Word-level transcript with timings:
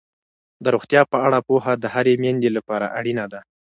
د 0.63 0.65
روغتیا 0.75 1.01
په 1.11 1.17
اړه 1.25 1.39
پوهه 1.47 1.73
د 1.77 1.85
هرې 1.93 2.13
میندې 2.23 2.49
لپاره 2.57 2.87
اړینه 2.99 3.25
ده. 3.31 3.39